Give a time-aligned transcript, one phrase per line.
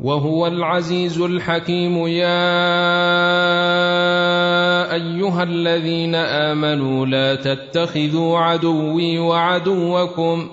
[0.00, 2.52] وهو العزيز الحكيم يا
[4.94, 10.48] ايها الذين امنوا لا تتخذوا عدوي وعدوكم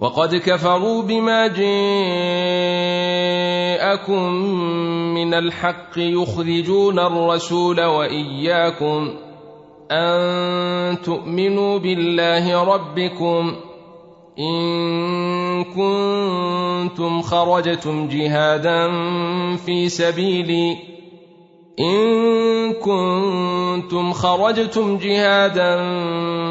[0.00, 4.22] وقد كفروا بما جاءكم
[5.14, 9.25] من الحق يخرجون الرسول واياكم
[9.90, 13.52] أن تؤمنوا بالله ربكم
[14.38, 14.62] إن
[15.64, 18.86] كنتم خرجتم جهادا
[19.56, 20.76] في سبيلي
[21.80, 25.76] إن كنتم خرجتم جهادا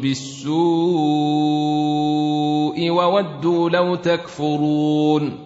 [0.00, 5.38] بالسوء وودوا لو تكفرون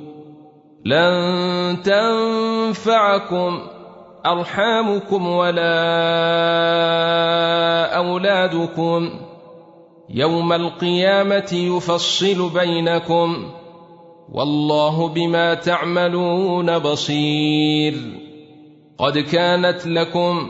[0.84, 1.12] لن
[1.84, 3.60] تنفعكم
[4.26, 5.84] ارحامكم ولا
[7.96, 9.10] اولادكم
[10.10, 13.36] يوم القيامه يفصل بينكم
[14.32, 18.21] والله بما تعملون بصير
[18.98, 20.48] قد كانت لكم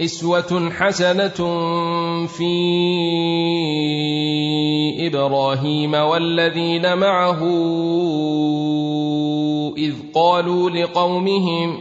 [0.00, 1.68] اسوه حسنه
[2.26, 2.52] في
[5.06, 7.40] ابراهيم والذين معه
[9.76, 11.80] اذ قالوا لقومهم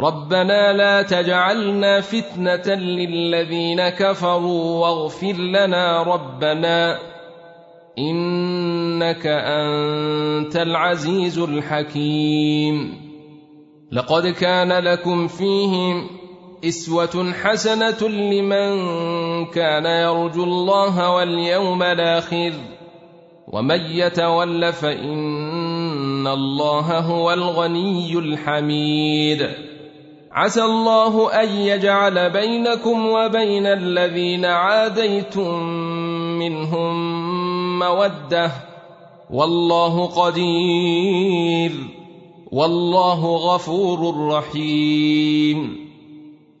[0.00, 6.98] ربنا لا تجعلنا فتنه للذين كفروا واغفر لنا ربنا
[7.98, 13.00] انك انت العزيز الحكيم
[13.92, 16.06] لقد كان لكم فيهم
[16.64, 18.70] اسوه حسنه لمن
[19.46, 22.52] كان يرجو الله واليوم الاخر
[23.52, 29.46] ومن يتول فان الله هو الغني الحميد
[30.32, 35.62] عسى الله أن يجعل بينكم وبين الذين عاديتم
[36.38, 36.94] منهم
[37.78, 38.52] مودة
[39.30, 41.72] والله قدير
[42.52, 45.76] والله غفور رحيم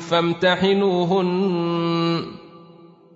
[0.09, 2.37] فامتحنوهن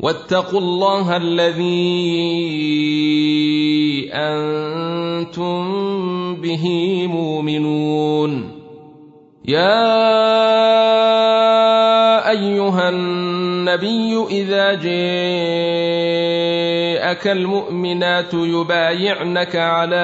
[0.00, 5.54] واتقوا الله الذي انتم
[6.40, 6.64] به
[7.06, 8.52] مؤمنون
[9.48, 10.08] يا
[12.30, 14.84] ايها النبي اذا جاءك
[17.26, 20.02] المؤمنات يبايعنك على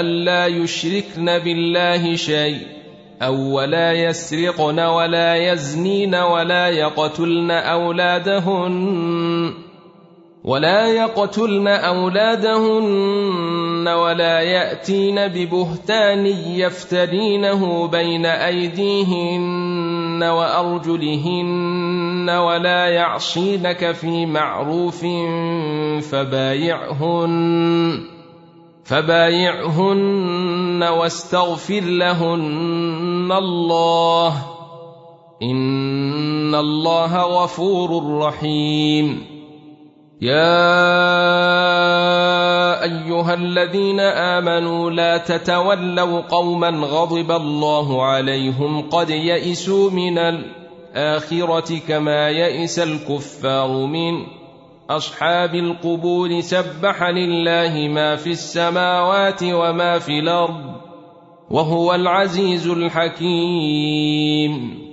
[0.00, 2.79] الا يشركن بالله شيئا
[3.22, 9.54] أو ولا يسرقن ولا يزنين ولا يقتلن أولادهن
[10.44, 25.04] ولا يقتلن أولادهن ولا يأتين ببهتان يفترينه بين أيديهن وأرجلهن ولا يعصينك في معروف
[26.12, 28.00] فبايعهن
[28.84, 34.34] فبايعهن واستغفر لهن إن الله
[35.42, 39.26] إن الله غفور رحيم
[40.20, 40.66] يا
[42.84, 52.78] أيها الذين آمنوا لا تتولوا قوما غضب الله عليهم قد يئسوا من الآخرة كما يئس
[52.78, 54.26] الكفار من
[54.90, 60.72] أصحاب القبور سبح لله ما في السماوات وما في الأرض
[61.50, 64.89] وهو العزيز الحكيم